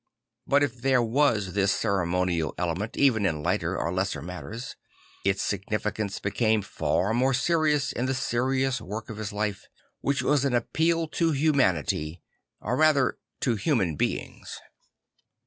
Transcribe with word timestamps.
But 0.47 0.63
if 0.63 0.81
there 0.81 1.03
was 1.03 1.53
this 1.53 1.71
ceremonial 1.71 2.55
element 2.57 2.97
even 2.97 3.23
in 3.23 3.43
lighter 3.43 3.77
or 3.77 3.93
lesser 3.93 4.23
matters, 4.23 4.75
its 5.23 5.43
significance 5.43 6.19
became 6.19 6.63
far 6.63 7.13
more 7.13 7.35
serious 7.35 7.91
in 7.91 8.07
the 8.07 8.15
serious 8.15 8.81
work 8.81 9.11
of 9.11 9.17
his 9.17 9.31
life, 9.31 9.67
\vhich 10.03 10.23
\vas 10.23 10.43
an 10.43 10.55
appeal 10.55 11.07
to 11.09 11.33
humanity, 11.33 12.23
or 12.61 12.75
rather 12.77 13.19
to 13.41 13.53
human 13.57 13.95
beings. 13.95 14.59